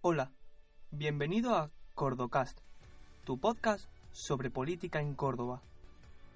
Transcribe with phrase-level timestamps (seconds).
[0.00, 0.30] Hola,
[0.92, 2.60] bienvenido a Cordocast,
[3.24, 5.60] tu podcast sobre política en Córdoba.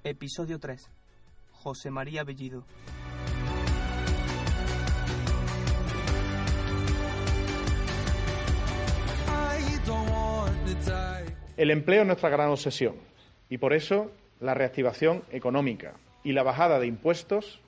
[0.03, 0.91] Episodio 3.
[1.53, 2.65] José María Bellido.
[11.57, 12.97] El empleo es nuestra gran obsesión
[13.49, 14.11] y por eso
[14.41, 15.95] la reactivación económica
[16.25, 17.61] y la bajada de impuestos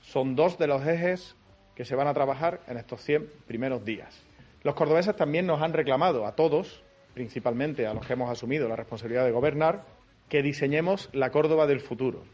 [0.00, 1.36] son dos de los ejes
[1.74, 4.24] que se van a trabajar en estos 100 primeros días.
[4.64, 6.82] Los cordobeses también nos han reclamado a todos,
[7.12, 9.84] principalmente a los que hemos asumido la responsabilidad de gobernar,
[10.30, 12.24] que diseñemos la Córdoba del futuro.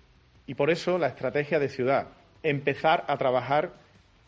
[0.46, 2.06] Y por eso la estrategia de ciudad,
[2.44, 3.72] empezar a trabajar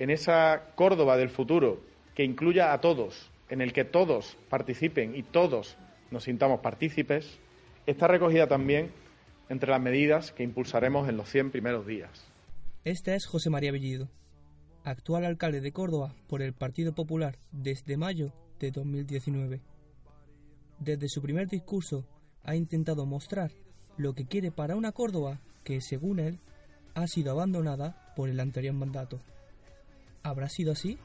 [0.00, 1.80] en esa Córdoba del futuro
[2.16, 5.76] que incluya a todos, en el que todos participen y todos
[6.10, 7.38] nos sintamos partícipes,
[7.86, 8.90] está recogida también
[9.48, 12.26] entre las medidas que impulsaremos en los 100 primeros días.
[12.84, 14.08] Este es José María Bellido,
[14.84, 19.60] actual alcalde de Córdoba por el Partido Popular desde mayo de 2019.
[20.78, 22.04] Desde su primer discurso
[22.44, 23.52] ha intentado mostrar
[23.96, 26.40] lo que quiere para una Córdoba que, según él,
[26.94, 29.20] ha sido abandonada por el anterior mandato.
[30.22, 30.98] ¿Habrá sido así?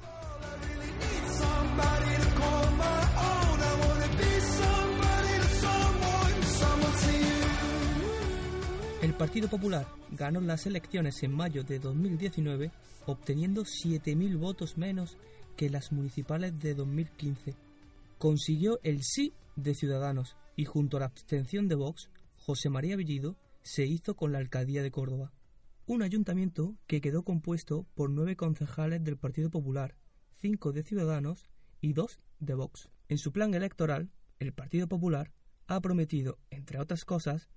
[9.18, 12.72] Partido Popular ganó las elecciones en mayo de 2019
[13.08, 15.18] obteniendo 7.000 votos menos
[15.56, 17.56] que las municipales de 2015.
[18.20, 23.36] Consiguió el sí de Ciudadanos y junto a la abstención de Vox, José María Bellido
[23.64, 25.32] se hizo con la alcaldía de Córdoba.
[25.88, 29.96] Un ayuntamiento que quedó compuesto por nueve concejales del Partido Popular,
[30.30, 31.50] cinco de Ciudadanos
[31.82, 32.90] y dos de Vox.
[33.10, 35.32] En su plan electoral, el Partido Popular
[35.66, 37.50] ha prometido, entre otras cosas,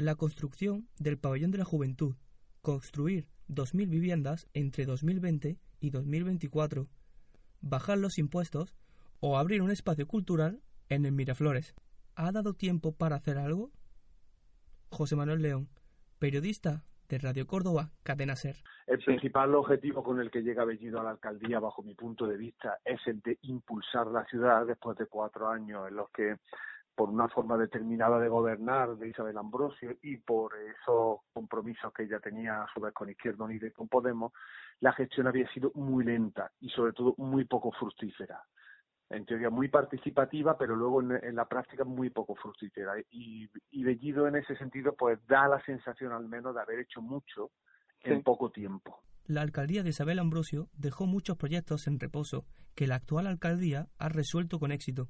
[0.00, 2.16] la construcción del pabellón de la juventud,
[2.62, 6.88] construir 2.000 viviendas entre 2020 y 2024,
[7.60, 8.74] bajar los impuestos
[9.20, 11.74] o abrir un espacio cultural en el Miraflores.
[12.14, 13.70] ¿Ha dado tiempo para hacer algo?
[14.90, 15.68] José Manuel León,
[16.18, 18.56] periodista de Radio Córdoba, Cadena Ser.
[18.86, 22.36] El principal objetivo con el que llega Bellido a la alcaldía, bajo mi punto de
[22.36, 26.36] vista, es el de impulsar la ciudad después de cuatro años en los que
[27.00, 32.20] por una forma determinada de gobernar de Isabel Ambrosio y por esos compromisos que ella
[32.20, 34.34] tenía a su vez con Izquierda Unida y con Podemos,
[34.80, 38.44] la gestión había sido muy lenta y sobre todo muy poco fructífera.
[39.08, 42.92] En teoría muy participativa, pero luego en, la práctica muy poco fructífera.
[43.10, 47.00] Y, y Bellido en ese sentido pues da la sensación al menos de haber hecho
[47.00, 47.50] mucho
[48.02, 49.00] en poco tiempo.
[49.24, 52.44] La alcaldía de Isabel Ambrosio dejó muchos proyectos en reposo
[52.74, 55.08] que la actual alcaldía ha resuelto con éxito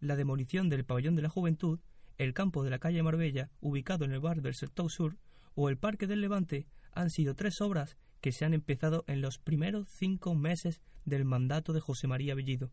[0.00, 1.80] la demolición del pabellón de la juventud,
[2.16, 5.16] el campo de la calle Marbella, ubicado en el bar del sector sur,
[5.54, 9.38] o el Parque del Levante han sido tres obras que se han empezado en los
[9.38, 12.70] primeros cinco meses del mandato de José María Bellido.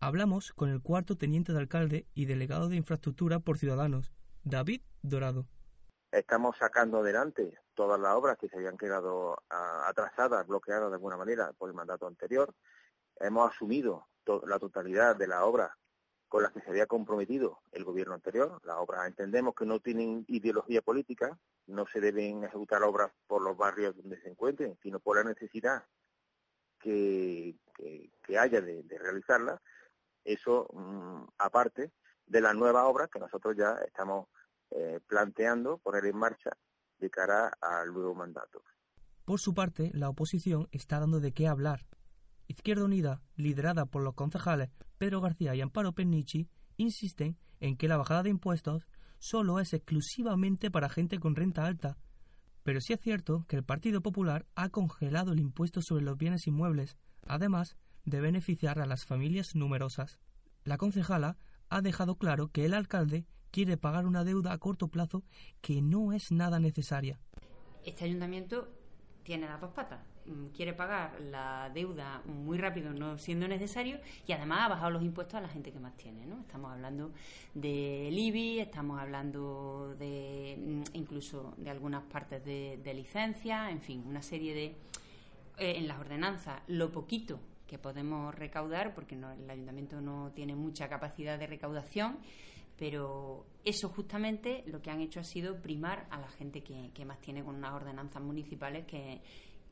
[0.00, 4.12] Hablamos con el cuarto teniente de alcalde y delegado de infraestructura por Ciudadanos,
[4.44, 5.46] David Dorado.
[6.10, 11.16] Estamos sacando adelante todas las obras que se habían quedado ah, atrasadas, bloqueadas de alguna
[11.16, 12.54] manera por el mandato anterior.
[13.16, 14.06] Hemos asumido
[14.46, 15.70] la totalidad de las obras
[16.30, 18.60] con las que se había comprometido el gobierno anterior.
[18.64, 21.36] Las obras entendemos que no tienen ideología política,
[21.66, 25.84] no se deben ejecutar obras por los barrios donde se encuentren, sino por la necesidad
[26.78, 27.56] que,
[28.38, 29.60] haya de, realizarlas.
[30.24, 31.90] Eso mm, aparte
[32.26, 34.28] de las nuevas obras que nosotros ya estamos
[34.70, 36.50] eh, planteando poner en marcha
[37.00, 38.62] de cara al nuevo mandato.
[39.24, 41.86] Por su parte, la oposición está dando de qué hablar
[42.50, 47.96] Izquierda Unida, liderada por los concejales Pedro García y Amparo Pennici, insisten en que la
[47.96, 48.88] bajada de impuestos
[49.20, 51.96] solo es exclusivamente para gente con renta alta.
[52.64, 56.48] Pero sí es cierto que el Partido Popular ha congelado el impuesto sobre los bienes
[56.48, 60.18] inmuebles, además de beneficiar a las familias numerosas.
[60.64, 61.38] La concejala
[61.68, 65.22] ha dejado claro que el alcalde quiere pagar una deuda a corto plazo
[65.60, 67.20] que no es nada necesaria.
[67.84, 68.76] Este ayuntamiento
[69.22, 70.09] tiene las dos patas.
[70.26, 75.02] Mm, quiere pagar la deuda muy rápido, no siendo necesario, y además ha bajado los
[75.02, 76.26] impuestos a la gente que más tiene.
[76.26, 76.40] ¿no?
[76.40, 77.12] Estamos hablando
[77.54, 84.22] del IBI, estamos hablando de mm, incluso de algunas partes de, licencia, en fin, una
[84.22, 84.64] serie de.
[85.58, 90.54] Eh, en las ordenanzas, lo poquito que podemos recaudar, porque no, el ayuntamiento no tiene
[90.54, 92.18] mucha capacidad de recaudación,
[92.76, 97.20] pero eso justamente lo que han hecho ha sido primar a la gente que más
[97.20, 99.20] tiene con unas ordenanzas municipales que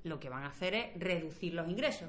[0.05, 2.09] lo que van a hacer es reducir los ingresos.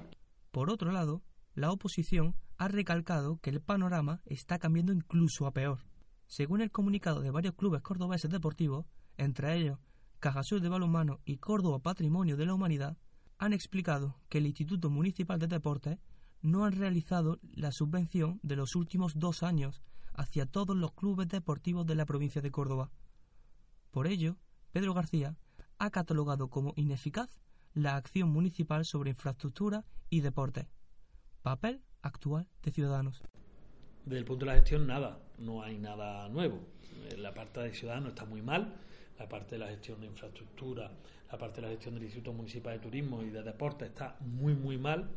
[0.51, 1.21] Por otro lado,
[1.55, 5.79] la oposición ha recalcado que el panorama está cambiando incluso a peor.
[6.27, 8.85] Según el comunicado de varios clubes cordobeses deportivos,
[9.17, 9.79] entre ellos
[10.19, 12.97] Cajasur de Balonmano y Córdoba Patrimonio de la Humanidad,
[13.37, 15.97] han explicado que el Instituto Municipal de Deportes
[16.41, 19.81] no han realizado la subvención de los últimos dos años
[20.13, 22.91] hacia todos los clubes deportivos de la provincia de Córdoba.
[23.91, 24.35] Por ello,
[24.71, 25.37] Pedro García
[25.77, 27.29] ha catalogado como ineficaz
[27.81, 30.67] la acción municipal sobre infraestructura y deporte.
[31.41, 33.21] Papel actual de Ciudadanos.
[34.05, 36.59] Desde el punto de la gestión, nada, no hay nada nuevo.
[37.09, 38.75] Eh, la parte de Ciudadanos está muy mal,
[39.17, 40.91] la parte de la gestión de infraestructura,
[41.31, 44.55] la parte de la gestión del Instituto Municipal de Turismo y de Deporte está muy,
[44.55, 45.09] muy mal.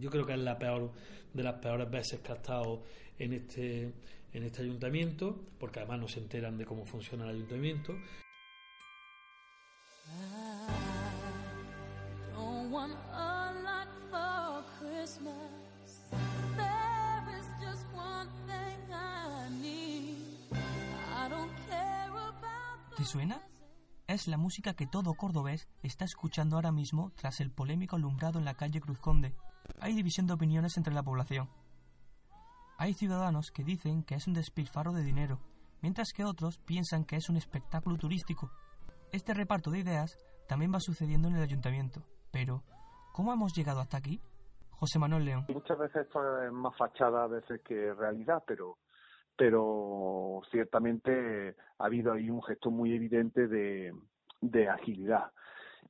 [0.00, 0.90] Yo creo que es la peor
[1.32, 2.82] de las peores veces que ha estado
[3.18, 3.92] en este,
[4.32, 7.94] en este ayuntamiento, porque además no se enteran de cómo funciona el ayuntamiento.
[22.96, 23.42] ¿Te suena?
[24.06, 28.44] Es la música que todo cordobés está escuchando ahora mismo tras el polémico alumbrado en
[28.44, 29.34] la calle Cruz Conde.
[29.80, 31.50] Hay división de opiniones entre la población.
[32.78, 35.40] Hay ciudadanos que dicen que es un despilfarro de dinero,
[35.80, 38.50] mientras que otros piensan que es un espectáculo turístico.
[39.12, 42.04] Este reparto de ideas también va sucediendo en el ayuntamiento.
[42.32, 42.62] Pero,
[43.12, 44.20] ¿cómo hemos llegado hasta aquí?
[44.70, 45.44] José Manuel León.
[45.48, 48.78] Muchas veces esto es más fachada a veces que realidad, pero
[49.36, 53.94] pero ciertamente ha habido ahí un gesto muy evidente de,
[54.40, 55.32] de agilidad.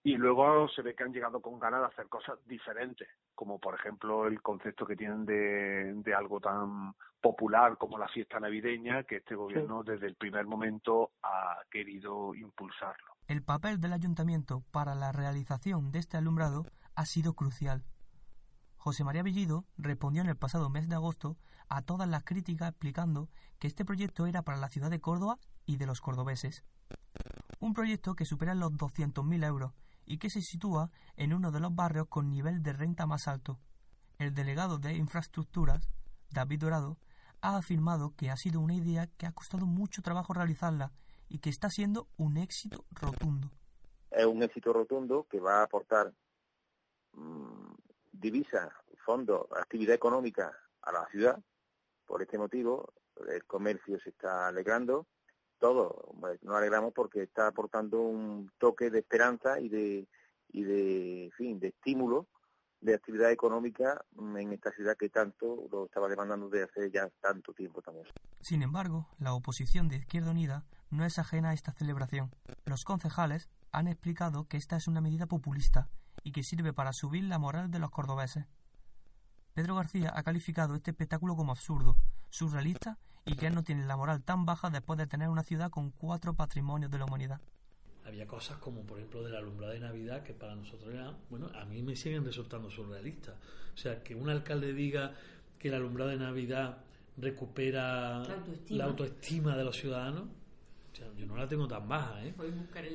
[0.05, 3.75] Y luego se ve que han llegado con ganas de hacer cosas diferentes, como por
[3.75, 9.17] ejemplo el concepto que tienen de, de algo tan popular como la fiesta navideña, que
[9.17, 13.12] este gobierno desde el primer momento ha querido impulsarlo.
[13.33, 17.83] El papel del ayuntamiento para la realización de este alumbrado ha sido crucial.
[18.77, 21.39] José María Bellido respondió en el pasado mes de agosto
[21.71, 25.79] a todas las críticas explicando que este proyecto era para la ciudad de Córdoba y
[25.79, 26.63] de los cordobeses.
[27.59, 29.73] Un proyecto que supera los 200.000 euros
[30.05, 33.59] y que se sitúa en uno de los barrios con nivel de renta más alto.
[34.19, 35.89] El delegado de Infraestructuras,
[36.29, 36.99] David Dorado,
[37.41, 40.93] ha afirmado que ha sido una idea que ha costado mucho trabajo realizarla
[41.33, 43.51] y que está siendo un éxito rotundo.
[44.11, 46.13] Es un éxito rotundo que va a aportar
[47.15, 47.73] mm,
[48.13, 48.71] divisa,
[49.03, 50.53] fondos, actividad económica
[50.83, 51.43] a la ciudad.
[52.05, 52.93] Por este motivo,
[53.27, 55.07] el comercio se está alegrando.
[55.59, 56.13] Todo
[56.43, 60.09] nos alegramos porque está aportando un toque de esperanza y de,
[60.49, 62.27] y de, fin, de estímulo
[62.83, 67.55] de actividad económica en esta ciudad que tanto lo estaba demandando desde hace ya tanto
[67.55, 68.07] tiempo también.
[68.41, 72.35] Sin embargo, la oposición de Izquierda Unida no es ajena a esta celebración.
[72.67, 75.89] Los concejales han explicado que esta es una medida populista
[76.25, 78.47] y que sirve para subir la moral de los cordobeses.
[79.55, 81.97] Pedro García ha calificado este espectáculo como absurdo,
[82.31, 85.71] surrealista y que él no tiene la moral tan baja después de tener una ciudad
[85.71, 87.41] con cuatro patrimonios de la humanidad.
[88.05, 91.51] Había cosas como, por ejemplo, de la alumbrada de Navidad que para nosotros era, bueno,
[91.55, 93.37] a mí me siguen resultando surrealistas.
[93.75, 95.15] O sea, que un alcalde diga
[95.59, 96.79] que la alumbrada de Navidad
[97.17, 98.23] recupera
[98.71, 100.25] la autoestima, de los ciudadanos,
[100.93, 102.35] o sea, yo no la tengo tan baja, ¿eh?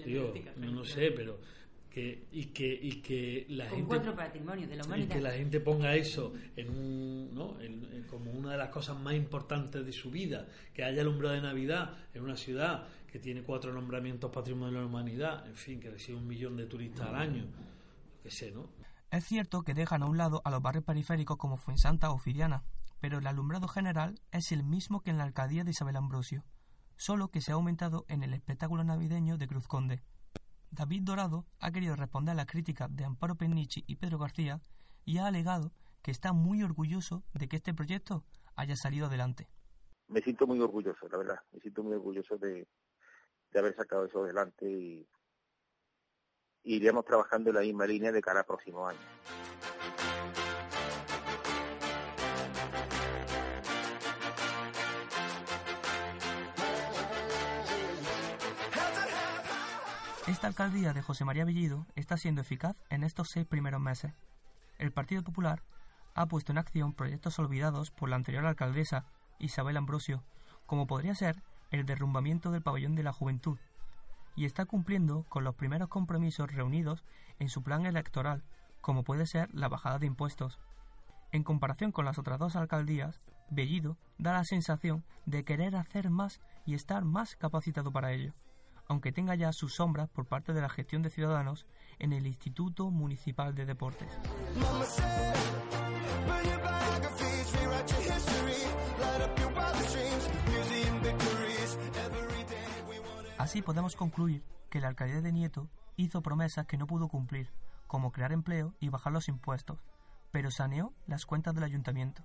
[0.05, 1.39] Digo, no, no sé, pero
[1.99, 7.57] y que y que la gente de que la gente ponga eso en un ¿no?
[8.09, 11.97] como una de las cosas más importantes de su vida que haya alumbrado de navidad
[12.13, 16.17] en una ciudad que tiene cuatro nombramientos patrimonio de la humanidad en fin que recibe
[16.17, 18.69] un millón de turistas al año lo que sé no
[19.09, 22.63] es cierto que dejan a un lado a los barrios periféricos como Fuensanta o Firiana
[22.99, 26.43] pero el alumbrado general es el mismo que en la alcaldía de Isabel Ambrosio
[26.95, 30.03] solo que se ha aumentado en el espectáculo navideño de Cruz Conde
[30.71, 34.61] David Dorado ha querido responder a la crítica de Amparo Pennici y Pedro García
[35.05, 35.71] y ha alegado
[36.01, 38.23] que está muy orgulloso de que este proyecto
[38.55, 39.47] haya salido adelante.
[40.07, 41.39] Me siento muy orgulloso, la verdad.
[41.51, 42.67] Me siento muy orgulloso de,
[43.53, 45.07] haber sacado eso adelante y,
[46.63, 48.99] y iremos trabajando en la misma línea de cara al próximo año.
[60.27, 64.11] Esta alcaldía de José María Bellido está siendo eficaz en estos seis primeros meses.
[64.77, 65.63] El Partido Popular
[66.15, 69.05] ha puesto en acción proyectos olvidados por la anterior alcaldesa,
[69.39, 70.25] Isabel Ambrosio,
[70.65, 71.41] como podría ser
[71.71, 73.57] el derrumbamiento del pabellón de la juventud,
[74.35, 77.05] y está cumpliendo con los primeros compromisos reunidos
[77.39, 78.43] en su plan electoral,
[78.81, 80.59] como puede ser la bajada de impuestos.
[81.31, 86.41] En comparación con las otras dos alcaldías, Bellido da la sensación de querer hacer más
[86.65, 88.33] y estar más capacitado para ello
[88.87, 91.65] aunque tenga ya sus sombras por parte de la gestión de ciudadanos
[91.99, 94.09] en el Instituto Municipal de Deportes.
[103.37, 107.51] Así podemos concluir que la alcaldía de Nieto hizo promesas que no pudo cumplir,
[107.87, 109.79] como crear empleo y bajar los impuestos,
[110.31, 112.23] pero saneó las cuentas del ayuntamiento.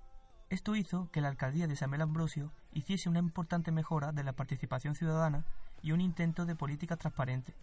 [0.52, 4.94] Esto hizo que la alcaldía de Samuel Ambrosio hiciese una importante mejora de la participación
[4.94, 5.46] ciudadana
[5.80, 7.54] y un intento de política transparente,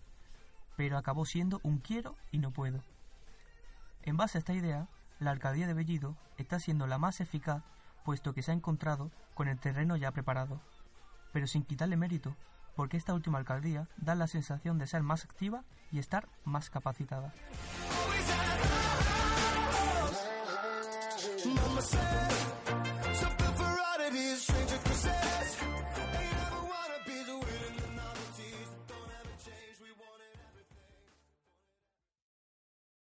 [0.75, 2.81] pero acabó siendo un quiero y no puedo.
[4.01, 4.87] En base a esta idea,
[5.19, 7.61] la alcaldía de Bellido está siendo la más eficaz
[8.03, 10.59] puesto que se ha encontrado con el terreno ya preparado,
[11.31, 12.35] pero sin quitarle mérito,
[12.75, 17.35] porque esta última alcaldía da la sensación de ser más activa y estar más capacitada.
[21.55, 22.31] Mama said
[23.13, 24.88] something for oddities, stranger.